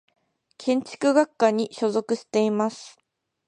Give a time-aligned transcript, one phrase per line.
[0.57, 2.97] 建築学科に所属しています。